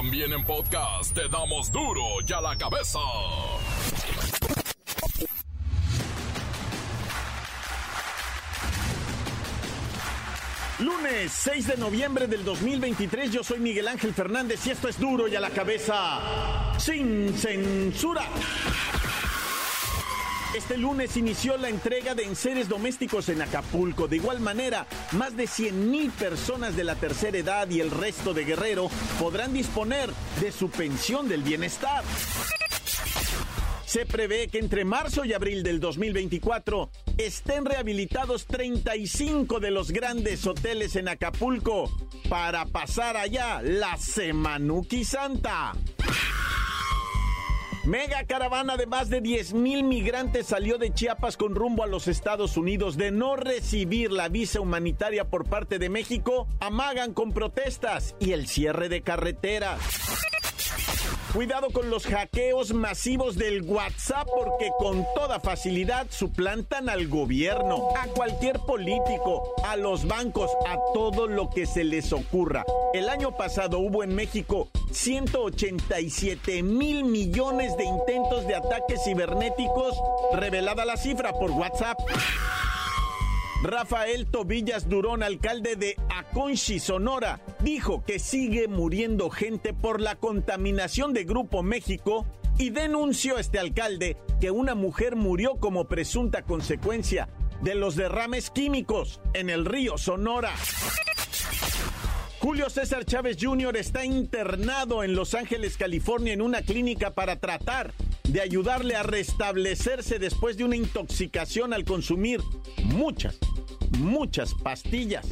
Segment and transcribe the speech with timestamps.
[0.00, 2.98] También en podcast te damos duro y a la cabeza.
[10.78, 15.28] Lunes 6 de noviembre del 2023, yo soy Miguel Ángel Fernández y esto es duro
[15.28, 18.24] y a la cabeza sin censura.
[20.54, 24.08] Este lunes inició la entrega de enseres domésticos en Acapulco.
[24.08, 28.34] De igual manera, más de 100 mil personas de la tercera edad y el resto
[28.34, 28.90] de Guerrero
[29.20, 32.02] podrán disponer de su pensión del bienestar.
[33.86, 40.44] Se prevé que entre marzo y abril del 2024 estén rehabilitados 35 de los grandes
[40.48, 41.90] hoteles en Acapulco
[42.28, 45.74] para pasar allá la Semanuki Santa.
[47.84, 52.08] Mega caravana de más de 10 mil migrantes salió de Chiapas con rumbo a los
[52.08, 52.98] Estados Unidos.
[52.98, 58.48] De no recibir la visa humanitaria por parte de México, amagan con protestas y el
[58.48, 59.80] cierre de carreteras.
[61.32, 68.08] Cuidado con los hackeos masivos del WhatsApp porque con toda facilidad suplantan al gobierno, a
[68.08, 72.64] cualquier político, a los bancos, a todo lo que se les ocurra.
[72.92, 79.94] El año pasado hubo en México 187 mil millones de intentos de ataques cibernéticos,
[80.32, 81.98] revelada la cifra por WhatsApp.
[83.62, 91.12] Rafael Tobillas Durón, alcalde de Aconchi, Sonora, dijo que sigue muriendo gente por la contaminación
[91.12, 92.24] de Grupo México
[92.58, 97.28] y denunció este alcalde que una mujer murió como presunta consecuencia
[97.60, 100.52] de los derrames químicos en el río Sonora.
[102.40, 103.76] Julio César Chávez Jr.
[103.76, 107.92] está internado en Los Ángeles, California, en una clínica para tratar
[108.32, 112.40] de ayudarle a restablecerse después de una intoxicación al consumir
[112.84, 113.38] muchas,
[113.98, 115.26] muchas pastillas.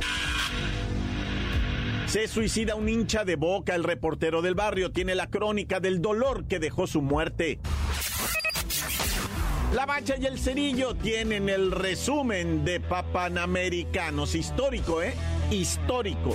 [2.07, 6.47] Se suicida un hincha de boca, el reportero del barrio tiene la crónica del dolor
[6.47, 7.59] que dejó su muerte.
[9.75, 14.35] La Bacha y el Cerillo tienen el resumen de Papanamericanos.
[14.35, 15.13] Histórico, ¿eh?
[15.51, 16.35] Histórico.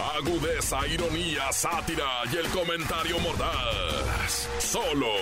[0.00, 4.48] Agudeza, ironía, sátira y el comentario mordaz.
[4.58, 5.12] Solo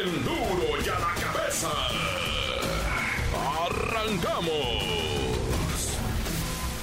[0.00, 1.70] el duro y a la cabeza.
[3.66, 5.25] Arrancamos.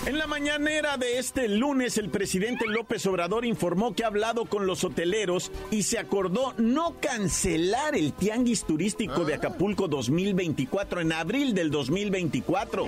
[0.05, 4.67] En la mañanera de este lunes, el presidente López Obrador informó que ha hablado con
[4.67, 11.53] los hoteleros y se acordó no cancelar el tianguis turístico de Acapulco 2024 en abril
[11.53, 12.85] del 2024.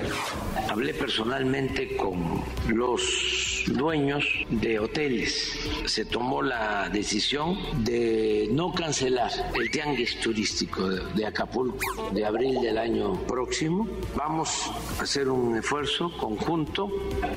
[0.69, 5.57] Hablé personalmente con los dueños de hoteles.
[5.85, 12.77] Se tomó la decisión de no cancelar el tianguis turístico de Acapulco de abril del
[12.77, 13.87] año próximo.
[14.17, 16.91] Vamos a hacer un esfuerzo conjunto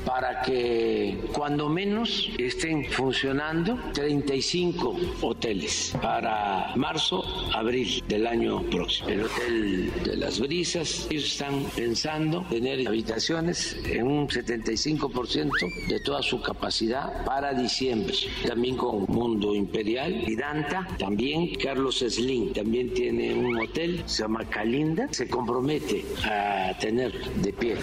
[0.05, 9.09] para que cuando menos estén funcionando 35 hoteles para marzo, abril del año próximo.
[9.09, 15.51] El Hotel de las Brisas, ellos están pensando tener habitaciones en un 75%
[15.87, 18.15] de toda su capacidad para diciembre.
[18.47, 24.45] También con Mundo Imperial y Danta, también Carlos Slim, también tiene un hotel, se llama
[24.49, 27.75] Calinda, se compromete a tener de pie.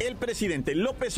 [0.00, 1.16] El presidente López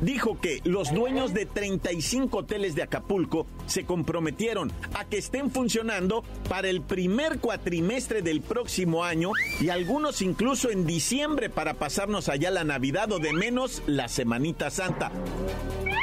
[0.00, 6.24] Dijo que los dueños de 35 hoteles de Acapulco se comprometieron a que estén funcionando
[6.48, 12.50] para el primer cuatrimestre del próximo año y algunos incluso en diciembre para pasarnos allá
[12.50, 15.12] la Navidad o de menos la Semanita Santa.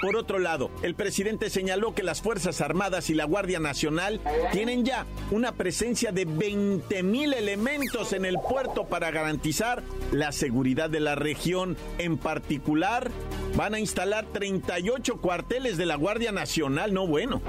[0.02, 4.22] Por otro lado, el presidente señaló que las Fuerzas Armadas y la Guardia Nacional
[4.52, 10.90] tienen ya una presencia de 20 mil elementos en el puerto para garantizar la seguridad
[10.90, 11.78] de la región.
[11.98, 13.10] En particular,
[13.58, 17.42] van a instalar 38 cuarteles de la Guardia Nacional, no bueno.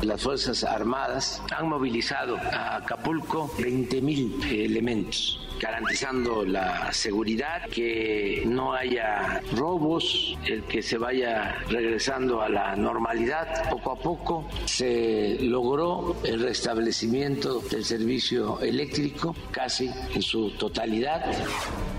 [0.00, 8.74] Las Fuerzas Armadas han movilizado a Acapulco 20 mil elementos garantizando la seguridad, que no
[8.74, 13.70] haya robos, el que se vaya regresando a la normalidad.
[13.70, 21.22] Poco a poco se logró el restablecimiento del servicio eléctrico casi en su totalidad.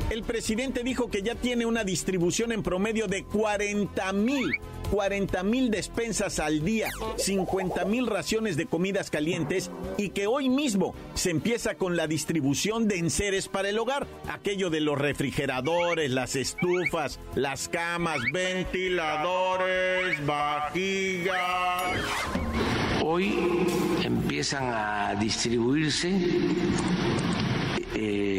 [0.09, 4.51] El presidente dijo que ya tiene una distribución en promedio de 40 mil
[4.93, 10.93] 40 mil despensas al día, 50 mil raciones de comidas calientes y que hoy mismo
[11.15, 16.35] se empieza con la distribución de enseres para el hogar, aquello de los refrigeradores, las
[16.35, 21.33] estufas, las camas, ventiladores, vajillas.
[23.03, 23.33] Hoy
[24.03, 26.11] empiezan a distribuirse
[27.95, 28.32] eh,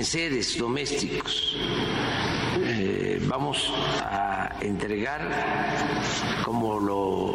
[0.00, 1.54] enseres domésticos.
[2.56, 3.70] Eh, vamos
[4.00, 5.20] a entregar,
[6.42, 7.34] como lo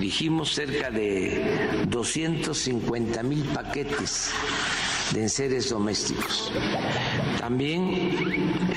[0.00, 4.32] dijimos, cerca de 250 mil paquetes
[5.12, 6.52] de enseres domésticos.
[7.38, 8.18] También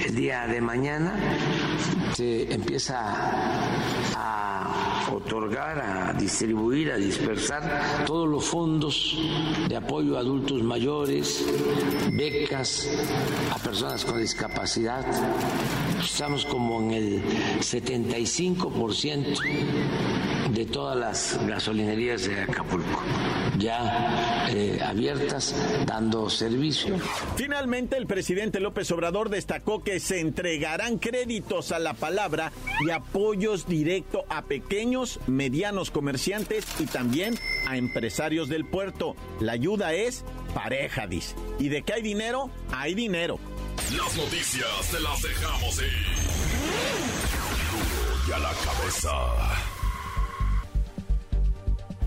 [0.06, 1.16] el día de mañana
[2.14, 3.02] se empieza
[4.16, 9.18] a otorgar, a distribuir, a dispersar todos los fondos
[9.68, 11.46] de apoyo a adultos mayores,
[12.12, 12.88] becas
[13.52, 15.06] a personas con discapacidad.
[16.04, 17.24] Estamos como en el
[17.60, 20.27] 75%
[20.58, 23.04] de todas las gasolinerías de Acapulco
[23.60, 25.56] ya eh, abiertas
[25.86, 26.98] dando servicio.
[27.36, 32.52] Finalmente, el presidente López Obrador destacó que se entregarán créditos a la palabra
[32.84, 37.38] y apoyos directos a pequeños, medianos comerciantes y también
[37.68, 39.16] a empresarios del puerto.
[39.40, 40.26] La ayuda es
[40.56, 41.36] pareja, dice.
[41.60, 42.50] ¿Y de qué hay dinero?
[42.72, 43.38] Hay dinero.
[43.96, 46.08] Las noticias te las dejamos ir.
[48.28, 49.77] Y a la cabeza.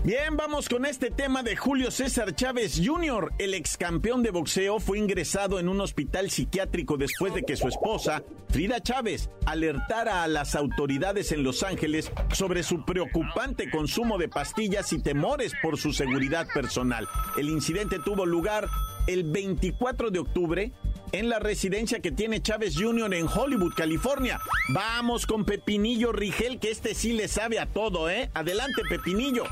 [0.03, 3.33] Bien, vamos con este tema de Julio César Chávez Jr.
[3.37, 7.67] El ex campeón de boxeo fue ingresado en un hospital psiquiátrico después de que su
[7.67, 14.27] esposa, Frida Chávez, alertara a las autoridades en Los Ángeles sobre su preocupante consumo de
[14.27, 17.07] pastillas y temores por su seguridad personal.
[17.37, 18.67] El incidente tuvo lugar
[19.05, 20.71] el 24 de octubre
[21.11, 23.13] en la residencia que tiene Chávez Jr.
[23.13, 24.39] en Hollywood, California.
[24.69, 28.31] Vamos con Pepinillo Rigel, que este sí le sabe a todo, ¿eh?
[28.33, 29.43] Adelante, Pepinillo.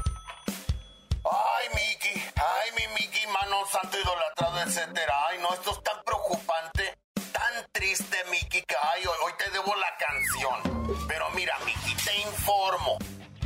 [1.59, 5.13] Ay, Miki, ay, mi Miki, mano santo idolatrado, etcétera.
[5.27, 6.97] Ay, no, esto es tan preocupante,
[7.33, 11.05] tan triste, Miki, que ay, hoy, te debo la canción.
[11.07, 12.97] Pero mira, Miki, te informo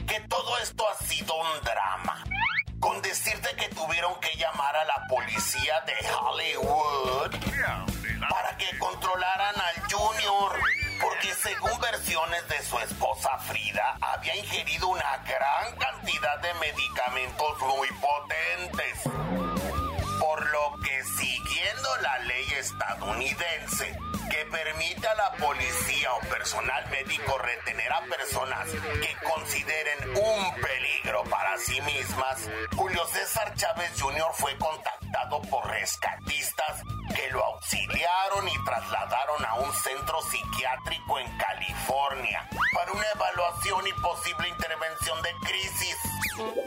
[0.07, 2.24] que todo esto ha sido un drama.
[2.80, 7.31] Con decirte que tuvieron que llamar a la policía de Hollywood
[8.30, 10.59] para que controlaran al Junior
[11.01, 17.88] porque según versiones de su esposa Frida, había ingerido una gran cantidad de medicamentos muy
[18.00, 19.01] potentes.
[20.19, 23.98] Por lo que siguiendo la ley estadounidense,
[24.53, 31.57] permite a la policía o personal médico retener a personas que consideren un peligro para
[31.57, 34.31] sí mismas, Julio César Chávez Jr.
[34.33, 36.83] fue contactado por rescatistas
[37.15, 43.94] que lo auxiliaron y trasladaron a un centro psiquiátrico en California para una evaluación y
[44.01, 45.97] posible intervención de crisis.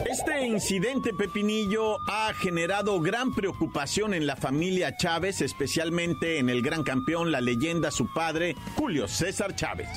[0.04, 6.84] Este incidente, Pepinillo, ha generado gran preocupación en la familia Chávez, especialmente en el gran
[6.84, 9.88] campeón, la leyenda, su padre, Julio César Chávez.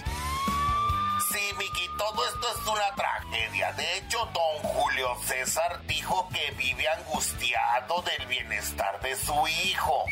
[1.31, 3.71] Sí, Miki, todo esto es una tragedia.
[3.73, 10.05] De hecho, don Julio César dijo que vive angustiado del bienestar de su hijo.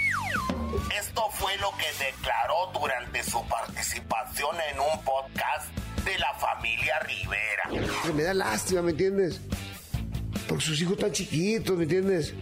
[0.95, 5.69] Esto fue lo que declaró durante su participación en un podcast
[6.07, 8.13] de la familia Rivera.
[8.15, 9.41] Me da lástima, ¿me entiendes?
[10.47, 12.33] Porque sus hijos están chiquitos, ¿me entiendes?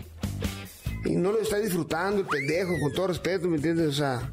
[1.04, 3.88] Y no lo está disfrutando el pendejo, con todo respeto, ¿me entiendes?
[3.88, 4.30] O sea.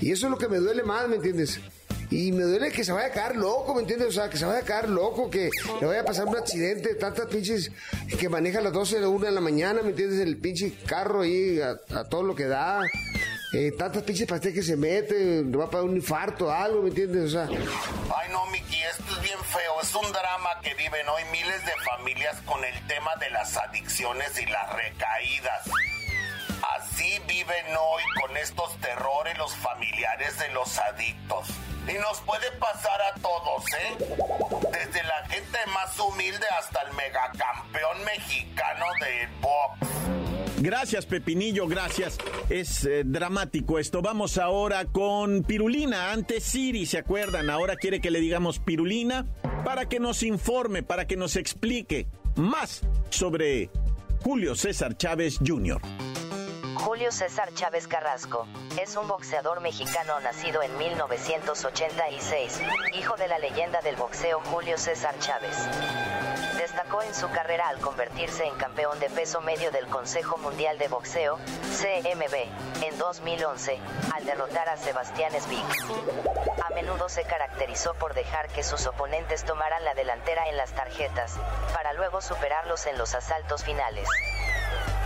[0.00, 1.60] Y eso es lo que me duele más, ¿me entiendes?
[2.10, 4.08] Y me duele que se vaya a caer loco, ¿me entiendes?
[4.08, 6.94] O sea, que se vaya a caer loco, que le vaya a pasar un accidente,
[6.94, 7.70] tantas pinches
[8.18, 10.18] que maneja a las 12 de la 1 de la mañana, ¿me entiendes?
[10.18, 12.80] El pinche carro ahí a, todo lo que da.
[13.52, 16.90] Eh, tantas pinches pastillas que se mete, le va a pagar un infarto, algo, ¿me
[16.90, 17.24] entiendes?
[17.24, 17.48] O sea.
[18.16, 19.80] Ay, no, Miki, esto es bien feo.
[19.82, 24.40] Es un drama que viven hoy miles de familias con el tema de las adicciones
[24.40, 25.68] y las recaídas.
[26.76, 31.48] Así viven hoy con estos terrores los familiares de los adictos.
[31.88, 33.96] Y nos puede pasar a todos, ¿eh?
[34.70, 40.19] Desde la gente más humilde hasta el megacampeón mexicano de box.
[40.60, 42.18] Gracias, Pepinillo, gracias.
[42.50, 44.02] Es eh, dramático esto.
[44.02, 46.12] Vamos ahora con Pirulina.
[46.12, 47.48] Antes Siri, ¿se acuerdan?
[47.48, 49.26] Ahora quiere que le digamos Pirulina
[49.64, 53.70] para que nos informe, para que nos explique más sobre
[54.22, 55.80] Julio César Chávez Jr.
[56.74, 58.46] Julio César Chávez Carrasco,
[58.80, 62.60] es un boxeador mexicano nacido en 1986,
[62.98, 65.56] hijo de la leyenda del boxeo Julio César Chávez.
[66.60, 70.88] Destacó en su carrera al convertirse en campeón de peso medio del Consejo Mundial de
[70.88, 73.78] Boxeo, CMB, en 2011,
[74.14, 75.64] al derrotar a Sebastián Svik.
[76.62, 81.34] A menudo se caracterizó por dejar que sus oponentes tomaran la delantera en las tarjetas,
[81.72, 84.06] para luego superarlos en los asaltos finales.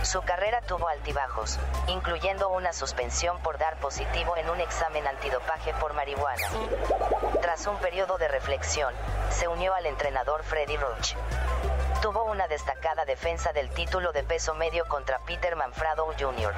[0.03, 1.57] Su carrera tuvo altibajos,
[1.87, 6.47] incluyendo una suspensión por dar positivo en un examen antidopaje por marihuana.
[7.41, 8.93] Tras un periodo de reflexión,
[9.31, 11.15] se unió al entrenador Freddy Roach.
[12.05, 16.53] Tuvo una destacada defensa del título de peso medio contra Peter Manfrado Jr.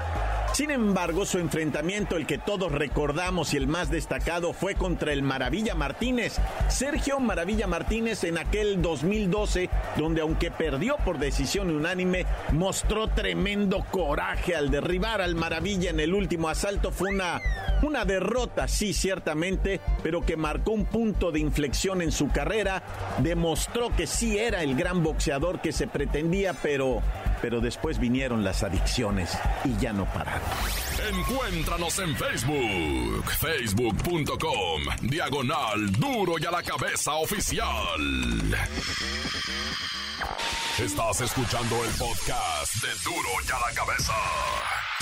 [0.51, 5.23] Sin embargo, su enfrentamiento, el que todos recordamos y el más destacado, fue contra el
[5.23, 6.35] Maravilla Martínez.
[6.67, 14.53] Sergio Maravilla Martínez en aquel 2012, donde aunque perdió por decisión unánime, mostró tremendo coraje
[14.53, 16.91] al derribar al Maravilla en el último asalto.
[16.91, 17.39] Fue una,
[17.81, 22.83] una derrota, sí, ciertamente, pero que marcó un punto de inflexión en su carrera.
[23.19, 27.01] Demostró que sí era el gran boxeador que se pretendía, pero
[27.41, 30.41] pero después vinieron las adicciones y ya no pararon.
[31.11, 37.67] Encuéntranos en Facebook, facebook.com, diagonal duro y a la cabeza oficial.
[40.79, 44.13] Estás escuchando el podcast de duro y a la cabeza.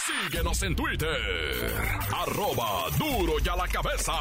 [0.05, 1.73] Síguenos en Twitter,
[2.13, 4.13] arroba duro y a la cabeza.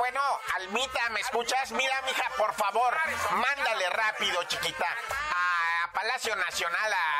[0.00, 0.20] bueno,
[0.56, 1.72] Almita, ¿me escuchas?
[1.72, 2.96] Mira, mija, por favor,
[3.32, 4.86] mándale rápido, chiquita.
[4.86, 7.19] A Palacio Nacional, a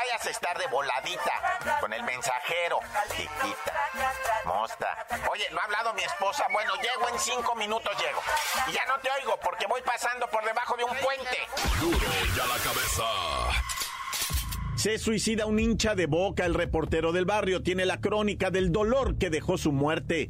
[0.00, 2.80] vayas a estar de voladita con el mensajero,
[3.10, 3.74] chiquita.
[4.46, 5.06] Mosta.
[5.30, 6.46] Oye, ¿no ha hablado mi esposa?
[6.52, 8.20] Bueno, llego en cinco minutos, llego.
[8.68, 11.38] Y ya no te oigo porque voy pasando por debajo de un puente.
[11.80, 11.98] Duro
[12.34, 13.04] y a la Cabeza.
[14.76, 19.18] Se suicida un hincha de boca, el reportero del barrio tiene la crónica del dolor
[19.18, 20.28] que dejó su muerte.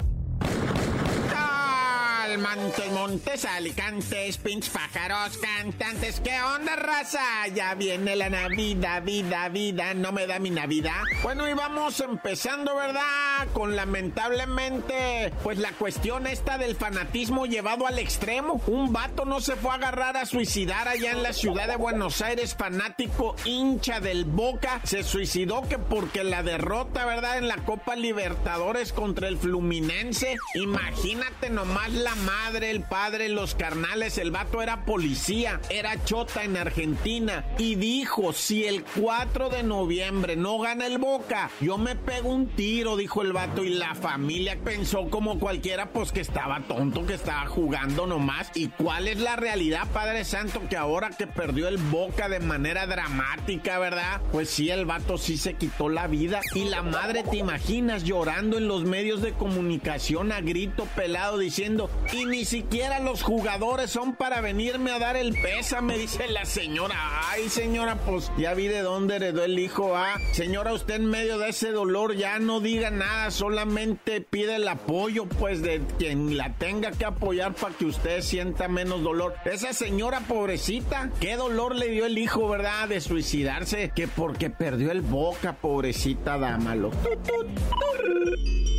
[2.38, 6.20] Montes, Montes, Alicantes, pinch pájaros, cantantes.
[6.20, 7.48] ¿Qué onda, raza?
[7.54, 9.94] Ya viene la Navidad, vida, vida.
[9.94, 11.02] ¿No me da mi Navidad?
[11.22, 13.48] Bueno, y vamos empezando, ¿verdad?
[13.52, 18.62] Con lamentablemente, pues la cuestión esta del fanatismo llevado al extremo.
[18.66, 22.22] Un vato no se fue a agarrar a suicidar allá en la ciudad de Buenos
[22.22, 24.80] Aires, fanático hincha del Boca.
[24.84, 27.38] Se suicidó que porque la derrota, ¿verdad?
[27.38, 30.36] En la Copa Libertadores contra el Fluminense.
[30.54, 36.56] Imagínate nomás la madre, el padre, los carnales, el vato era policía, era chota en
[36.56, 42.30] Argentina y dijo, si el 4 de noviembre no gana el Boca, yo me pego
[42.30, 47.06] un tiro, dijo el vato y la familia pensó como cualquiera, pues que estaba tonto,
[47.06, 48.50] que estaba jugando nomás.
[48.54, 52.86] ¿Y cuál es la realidad, Padre Santo, que ahora que perdió el Boca de manera
[52.86, 54.20] dramática, ¿verdad?
[54.32, 58.58] Pues sí, el vato sí se quitó la vida y la madre, te imaginas, llorando
[58.58, 64.14] en los medios de comunicación a grito pelado diciendo, y ni siquiera los jugadores son
[64.14, 66.96] para venirme a dar el pésame, dice la señora.
[67.30, 69.96] Ay, señora, pues ya vi de dónde heredó el hijo.
[69.96, 74.66] Ah, señora, usted en medio de ese dolor ya no diga nada, solamente pide el
[74.66, 79.34] apoyo, pues, de quien la tenga que apoyar para que usted sienta menos dolor.
[79.44, 82.88] Esa señora pobrecita, qué dolor le dio el hijo, ¿verdad?
[82.88, 86.90] De suicidarse, que porque perdió el boca, pobrecita dámalo.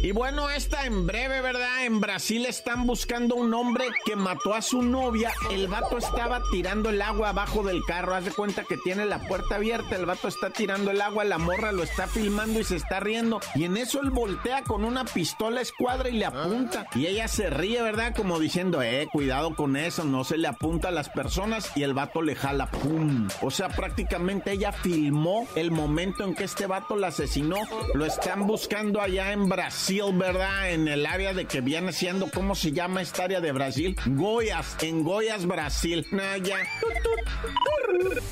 [0.03, 1.85] Y bueno, esta en breve, ¿verdad?
[1.85, 2.87] En Brasil están
[3.21, 5.31] buscando un hombre que mató a su novia.
[5.51, 8.15] El vato estaba tirando el agua abajo del carro.
[8.15, 9.95] Haz de cuenta que tiene la puerta abierta.
[9.95, 11.23] El vato está tirando el agua.
[11.23, 13.39] La morra lo está filmando y se está riendo.
[13.53, 16.87] Y en eso él voltea con una pistola escuadra y le apunta.
[16.95, 18.15] Y ella se ríe, ¿verdad?
[18.15, 20.03] Como diciendo, eh, cuidado con eso.
[20.03, 21.71] No se le apunta a las personas.
[21.75, 23.27] Y el vato le jala, ¡pum!
[23.41, 27.57] O sea, prácticamente ella filmó el momento en que este vato la asesinó.
[27.93, 30.71] Lo están buscando allá en Brasil ¿verdad?
[30.71, 33.95] En el área de que viene siendo, ¿cómo se llama área de Brasil?
[34.05, 36.05] Goyas, en Goyas, Brasil.
[36.13, 36.57] Ah, ya.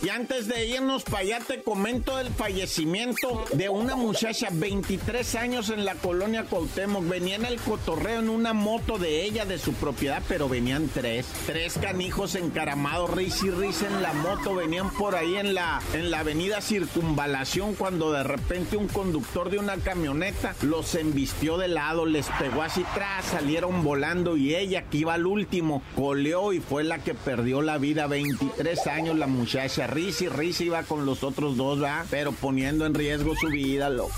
[0.01, 5.69] Y antes de irnos para allá te comento el fallecimiento de una muchacha, 23 años
[5.69, 7.07] en la colonia Cuauhtémoc.
[7.07, 11.27] Venía en el cotorreo en una moto de ella, de su propiedad, pero venían tres.
[11.45, 14.55] Tres canijos encaramados, risa y en la moto.
[14.55, 19.59] Venían por ahí en la, en la avenida Circunvalación cuando de repente un conductor de
[19.59, 24.97] una camioneta los embistió de lado, les pegó así tras, salieron volando y ella que
[24.99, 28.07] iba al último, coleó y fue la que perdió la vida.
[28.07, 32.05] 23 años la muchacha, risa y risa iba con los otros dos, ¿va?
[32.09, 34.13] Pero poniendo en riesgo su vida, loco.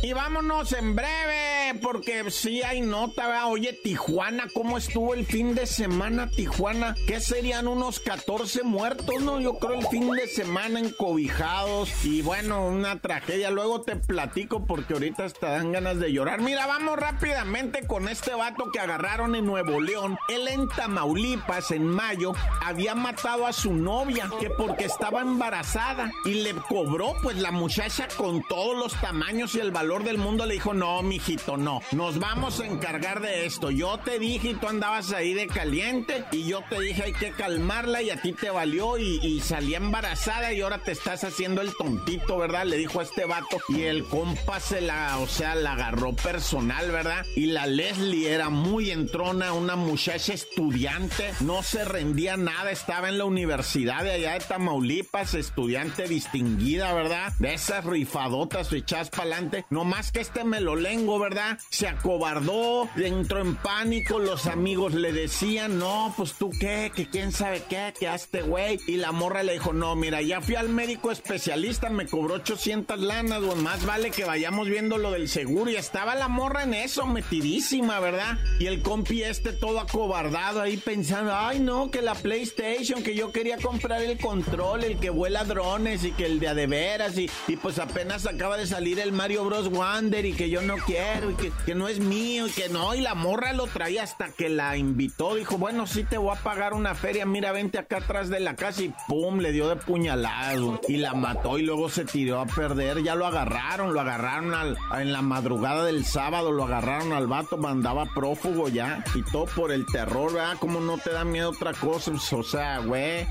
[0.00, 3.48] Y vámonos en breve, porque sí hay nota.
[3.48, 6.94] Oye, Tijuana, ¿cómo estuvo el fin de semana, Tijuana?
[7.08, 9.40] ¿Qué serían unos 14 muertos, no?
[9.40, 11.90] Yo creo el fin de semana encobijados.
[12.04, 13.50] Y bueno, una tragedia.
[13.50, 16.42] Luego te platico porque ahorita te dan ganas de llorar.
[16.42, 20.16] Mira, vamos rápidamente con este vato que agarraron en Nuevo León.
[20.28, 26.12] Él en Tamaulipas, en mayo, había matado a su novia, que porque estaba embarazada.
[26.24, 30.44] Y le cobró, pues, la muchacha con todos los tamaños y el valor del mundo
[30.44, 33.70] le dijo, no, mijito, no, nos vamos a encargar de esto.
[33.70, 37.32] Yo te dije y tú andabas ahí de caliente y yo te dije hay que
[37.32, 41.62] calmarla y a ti te valió y, y salí embarazada y ahora te estás haciendo
[41.62, 42.66] el tontito, ¿verdad?
[42.66, 46.90] Le dijo a este vato y el compa se la, o sea, la agarró personal,
[46.90, 47.24] ¿verdad?
[47.34, 53.16] Y la Leslie era muy entrona, una muchacha estudiante, no se rendía nada, estaba en
[53.16, 57.32] la universidad de allá de Tamaulipas, estudiante distinguida, ¿verdad?
[57.38, 59.64] De esas rifadotas echadas para adelante.
[59.70, 61.58] No más que este melolengo, ¿verdad?
[61.70, 67.32] Se acobardó, entró en pánico, los amigos le decían, no, pues tú qué, que quién
[67.32, 68.78] sabe qué, que hazte güey.
[68.86, 72.98] Y la morra le dijo, no, mira, ya fui al médico especialista, me cobró 800
[73.00, 75.70] lanas, más vale que vayamos viendo lo del seguro.
[75.70, 78.38] Y estaba la morra en eso, metidísima, ¿verdad?
[78.58, 83.32] Y el compi este todo acobardado ahí pensando, ay no, que la PlayStation, que yo
[83.32, 87.18] quería comprar el control, el que vuela drones y que el de a de veras.
[87.18, 89.67] Y, y pues apenas acaba de salir el Mario Bros.
[89.68, 92.94] Wander y que yo no quiero y que, no es mío y que no.
[92.94, 95.34] Y la morra lo traía hasta que la invitó.
[95.34, 97.26] Dijo, bueno, sí te voy a pagar una feria.
[97.26, 101.14] Mira, vente acá atrás de la casa y pum, le dio de puñalado y la
[101.14, 103.02] mató y luego se tiró a perder.
[103.02, 107.56] Ya lo agarraron, lo agarraron al, en la madrugada del sábado, lo agarraron al vato,
[107.56, 110.56] mandaba prófugo ya y todo por el terror, ¿verdad?
[110.58, 113.26] Como no te da miedo otra cosa, o sea, güey.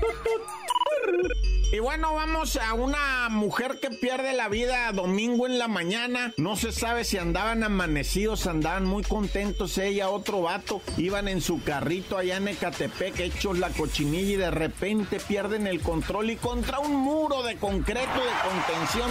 [1.70, 6.32] Y bueno, vamos a una mujer que pierde la vida domingo en la mañana.
[6.38, 10.80] No se sabe si andaban amanecidos, andaban muy contentos ella, otro vato.
[10.96, 15.82] Iban en su carrito allá en Ecatepec, hechos la cochinilla y de repente pierden el
[15.82, 19.10] control y contra un muro de concreto de contención,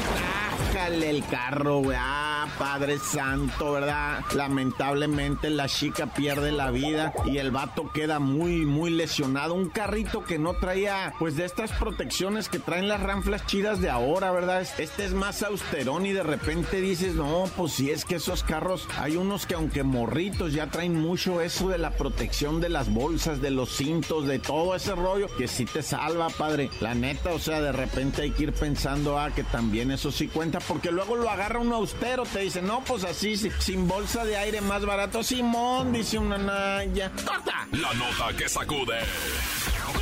[0.74, 1.98] trájale el carro, güey.
[2.00, 4.22] Ah, Padre Santo, ¿verdad?
[4.34, 9.54] Lamentablemente la chica pierde la vida y el vato queda muy, muy lesionado.
[9.54, 13.90] Un carrito que no traía, pues de estas protecciones que traen las ranflas chidas de
[13.90, 14.62] ahora, ¿verdad?
[14.62, 18.88] Este es más austerón y de repente dices, no, pues si es que esos carros,
[18.98, 23.42] hay unos que aunque morritos ya traen mucho eso de la protección de las bolsas,
[23.42, 26.70] de los cintos, de todo ese rollo, que sí te salva, padre.
[26.80, 30.28] La neta, o sea, de repente hay que ir pensando, ah, que también eso sí
[30.28, 34.38] cuenta, porque luego lo agarra uno austero, te dice, no, pues así, sin bolsa de
[34.38, 37.12] aire más barato, Simón, dice una naya.
[37.26, 37.68] ¡Corta!
[37.72, 38.98] La nota que sacude.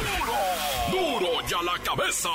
[0.06, 1.20] ¡Duro!
[1.20, 2.30] ¡Duro ya la cabeza!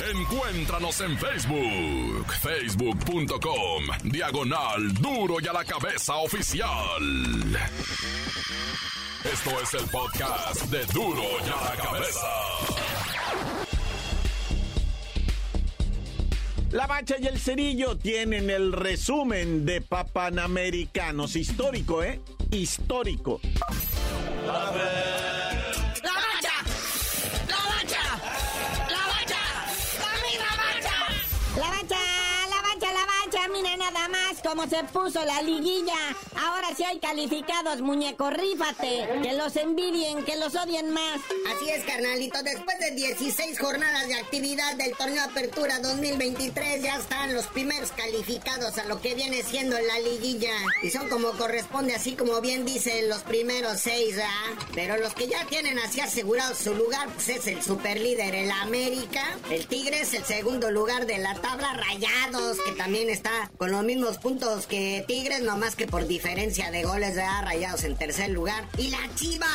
[0.00, 6.68] Encuéntranos en Facebook, facebook.com, diagonal duro y a la cabeza oficial.
[9.24, 12.28] Esto es el podcast de duro y a la cabeza.
[16.70, 21.34] La Bacha y el Cerillo tienen el resumen de Papanamericanos.
[21.34, 22.20] Histórico, ¿eh?
[22.50, 23.40] Histórico.
[24.46, 24.70] La
[34.48, 35.94] como se puso la liguilla.
[36.34, 39.06] Ahora sí hay calificados, muñeco, rífate.
[39.22, 41.20] Que los envidien, que los odien más.
[41.54, 42.42] Así es, carnalito.
[42.42, 48.78] Después de 16 jornadas de actividad del torneo Apertura 2023, ya están los primeros calificados
[48.78, 50.54] a lo que viene siendo la liguilla.
[50.82, 54.64] Y son como corresponde, así como bien dicen los primeros seis, ¿verdad?
[54.74, 59.36] Pero los que ya tienen así asegurado su lugar, pues es el superlíder, el América.
[59.50, 64.16] El Tigres, el segundo lugar de la tabla, Rayados, que también está con los mismos
[64.16, 64.37] puntos
[64.68, 68.64] que Tigres, no más que por diferencia de goles de Rayados en tercer lugar.
[68.76, 69.48] Y las Chivas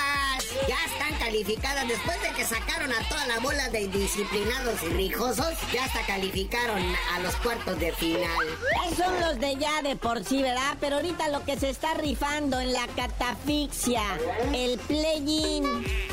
[1.24, 6.06] calificadas después de que sacaron a toda la bola de disciplinados y rijosos, ya hasta
[6.06, 6.84] calificaron
[7.14, 8.46] a los cuartos de final.
[8.86, 10.78] Esos son los de ya de por sí, ¿verdad?
[10.82, 14.04] Pero ahorita lo que se está rifando en la catafixia,
[14.54, 15.64] el play-in,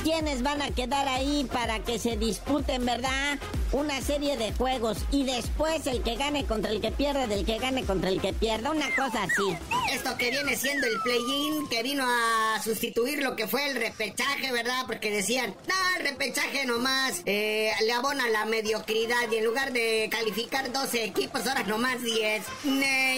[0.05, 3.38] ¿quiénes van a quedar ahí para que se disputen, verdad?
[3.73, 7.59] Una serie de juegos y después el que gane contra el que pierde, del que
[7.59, 9.57] gane contra el que pierde una cosa así.
[9.92, 14.53] Esto que viene siendo el play-in, que vino a sustituir lo que fue el repechaje,
[14.53, 14.85] ¿verdad?
[14.87, 20.08] Porque decían, no, el repechaje nomás eh, le abona la mediocridad y en lugar de
[20.10, 22.42] calificar 12 equipos, ahora nomás 10.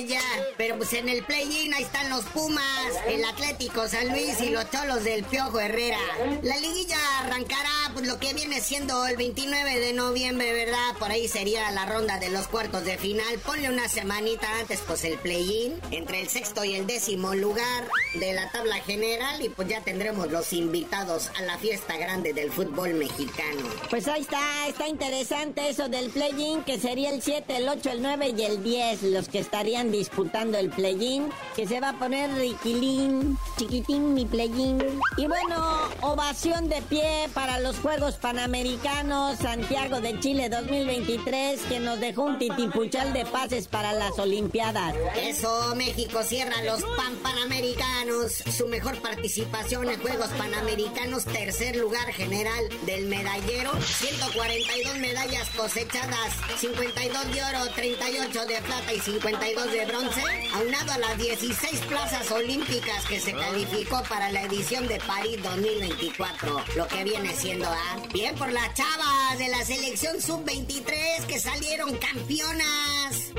[0.07, 0.21] ya.
[0.57, 2.62] Pero pues en el play-in ahí están los Pumas,
[3.09, 5.99] el Atlético San Luis y los Cholos del Piojo Herrera.
[6.42, 10.95] La liguilla arrancará pues lo que viene siendo el 29 de noviembre, ¿verdad?
[11.01, 13.38] Por ahí sería la ronda de los cuartos de final.
[13.40, 18.33] Ponle una semanita antes, pues el play-in, entre el sexto y el décimo lugar de
[18.35, 22.95] la tabla general y pues ya tendremos los invitados a la fiesta grande del fútbol
[22.95, 23.63] mexicano.
[23.91, 28.03] Pues ahí está, está interesante eso del play-in, que sería el 7, el 8, el
[28.03, 32.31] 9 y el 10, los que estarían disputando el play-in, que se va a poner
[32.35, 34.83] riquilín, chiquitín mi play-in.
[35.17, 42.01] Y bueno, ovación de pie para los Juegos Panamericanos Santiago de Chile 2023, que nos
[42.01, 44.95] dejó un titipuchal de pases para las Olimpiadas.
[45.17, 51.25] Eso, México cierra los Pan Panamericanos, su mejor participación en Juegos Panamericanos,
[51.62, 58.98] tercer lugar general del medallero, 142 medallas cosechadas, 52 de oro, 38 de plata y
[58.98, 60.22] 52 de bronce,
[60.55, 66.64] aunado a las 16 plazas olímpicas que se calificó para la edición de París 2024,
[66.75, 68.09] lo que viene siendo A.
[68.12, 72.66] Bien por las chavas de la selección sub-23 que salieron campeonas,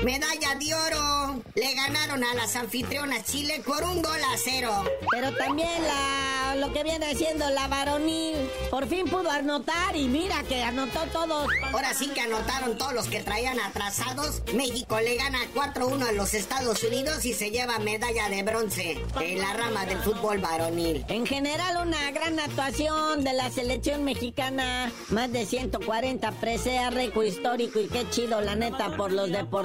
[0.04, 4.84] medalla de oro, le ganaron a las anfitrionas Chile por un gol a cero.
[5.10, 8.36] Pero también la, lo que viene siendo la varonil,
[8.70, 11.48] por fin pudo anotar y mira que anotó todos.
[11.72, 14.42] Ahora sí que anotaron todos los que traían atrasados.
[14.54, 19.38] México le gana 4-1 a los Estados Unidos y se lleva medalla de bronce en
[19.38, 21.04] la rama del fútbol varonil.
[21.08, 24.92] En general, una gran actuación de la selección mexicana.
[25.10, 29.63] Más de 140 presea, récord histórico y qué chido, la neta, por los deportistas,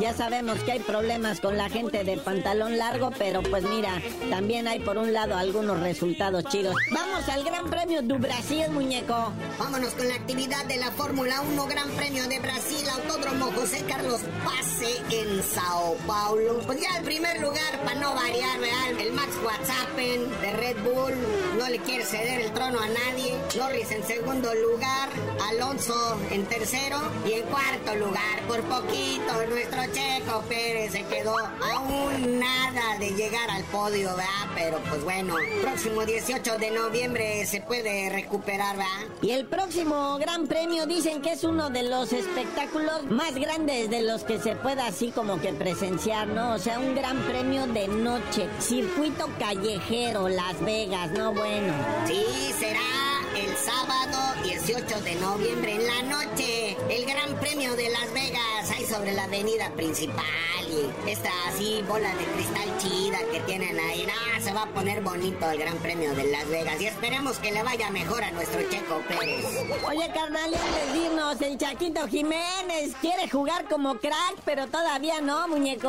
[0.00, 4.68] Ya sabemos que hay problemas con la gente de pantalón largo, pero pues mira, también
[4.68, 6.74] hay por un lado algunos resultados chidos.
[6.90, 9.32] Vamos al Gran Premio du Brasil, muñeco.
[9.58, 14.20] Vámonos con la actividad de la Fórmula 1 Gran Premio de Brasil, Autódromo José Carlos
[14.44, 16.60] Pase en Sao Paulo.
[16.66, 21.14] Pues ya el primer lugar, para no variar, real, el Max Verstappen de Red Bull
[21.58, 23.34] no le quiere ceder el trono a nadie.
[23.56, 25.08] Norris en segundo lugar,
[25.48, 32.38] Alonso en tercero y en cuarto lugar, por poquito, nuestro Checo Pérez se quedó aún
[32.38, 34.24] nada de llegar al podio, ¿verdad?
[34.54, 39.14] Pero pues bueno, próximo 18 de noviembre se puede recuperar, ¿verdad?
[39.22, 44.02] Y el próximo Gran Premio dicen que es uno de los espectáculos más grandes de
[44.02, 46.54] los que se pueda así como que presenciar, ¿no?
[46.54, 51.32] O sea, un Gran Premio de noche, circuito callejero, Las Vegas, ¿no?
[51.32, 51.72] Bueno.
[52.06, 52.24] Sí,
[52.58, 53.05] será
[53.36, 56.76] el sábado 18 de noviembre en la noche.
[56.88, 60.24] El Gran Premio de Las Vegas, ahí sobre la avenida principal.
[60.68, 64.06] Y esta así bola de cristal chida que tienen ahí.
[64.08, 66.80] Ah, se va a poner bonito el Gran Premio de Las Vegas.
[66.80, 69.44] Y esperemos que le vaya mejor a nuestro Checo Pérez.
[69.86, 75.46] Oye, carnal, antes de irnos, el Chaquito Jiménez quiere jugar como crack, pero todavía no,
[75.48, 75.88] muñeco.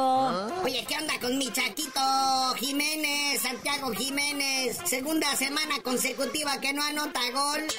[0.64, 2.02] Oye, ¿qué onda con mi Chaquito
[2.58, 4.78] Jiménez, Santiago Jiménez?
[4.86, 7.20] Segunda semana consecutiva que no anota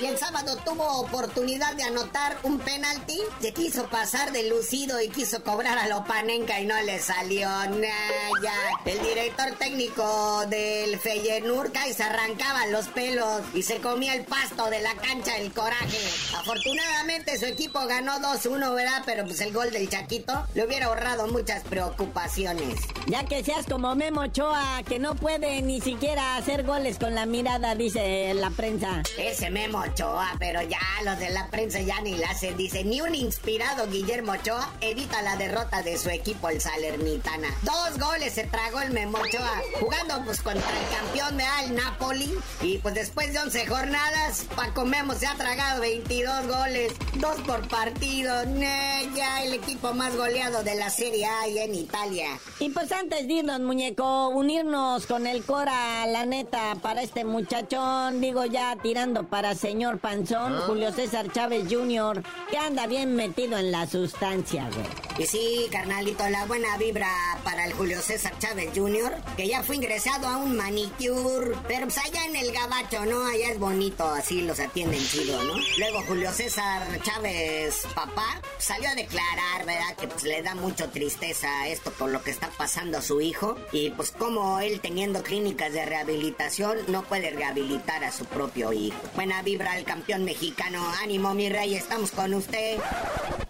[0.01, 3.19] Y el sábado tuvo oportunidad de anotar un penalti.
[3.41, 8.49] Se quiso pasar de lucido y quiso cobrar a Lopanenka y no le salió nada.
[8.85, 14.71] El director técnico del Feyenoord y se arrancaba los pelos y se comía el pasto
[14.71, 15.99] de la cancha del coraje.
[16.37, 19.03] Afortunadamente su equipo ganó 2-1, ¿verdad?
[19.07, 22.81] Pero pues el gol del Chaquito le hubiera ahorrado muchas preocupaciones.
[23.07, 27.27] Ya que seas como Memo Ochoa, que no puede ni siquiera hacer goles con la
[27.27, 29.03] mirada, dice la prensa.
[29.19, 32.57] Ese Memo Ochoa, pero ya los de la prensa ya ni la hacen.
[32.57, 37.49] Dice, ni un inspirado Guillermo Ochoa evita la derrota de su equipo, el Salernitana.
[37.63, 42.35] Dos goles se tragó el Memo Ochoa, jugando pues contra el campeón de el Napoli.
[42.61, 47.67] Y pues después de 11 jornadas, Paco Memo se ha tragado 22 goles, dos por
[47.69, 48.45] partido.
[48.47, 52.39] Ne, ya el equipo más goleado de la Serie A en Italia.
[52.59, 58.21] Y pues antes de irnos, muñeco, unirnos con el Cora, la neta, para este muchachón,
[58.21, 63.71] digo ya tirando para señor Panzón, Julio César Chávez Jr., que anda bien metido en
[63.71, 65.08] la sustancia, güey.
[65.19, 67.11] Y sí, carnalito, la buena vibra
[67.43, 71.99] para el Julio César Chávez Jr., que ya fue ingresado a un manicure, pero pues
[71.99, 73.27] allá en el gabacho, ¿no?
[73.27, 75.55] Allá es bonito, así los atienden chido, ¿no?
[75.79, 79.97] Luego Julio César Chávez, papá, salió a declarar, ¿verdad?
[79.99, 83.57] Que pues le da mucho tristeza esto por lo que está pasando a su hijo.
[83.73, 88.99] Y pues como él teniendo clínicas de rehabilitación no puede rehabilitar a su propio hijo.
[89.17, 90.87] Buena vibra al campeón mexicano.
[91.03, 92.79] Ánimo, mi rey, estamos con usted.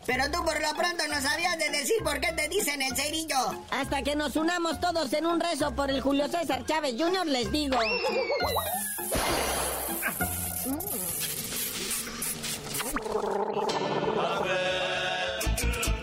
[0.07, 3.37] Pero tú por lo pronto no sabías de decir por qué te dicen el cerillo.
[3.71, 7.51] Hasta que nos unamos todos en un rezo por el Julio César Chávez Jr., les
[7.51, 7.77] digo.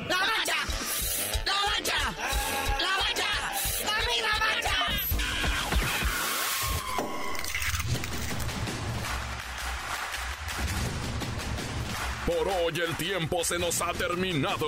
[0.09, 0.59] ¡La bacha!
[1.45, 1.99] ¡La bacha!
[2.79, 3.31] ¡La bacha!
[3.85, 4.77] ¡Dame la bacha!
[12.25, 14.67] Por hoy el tiempo se nos ha terminado.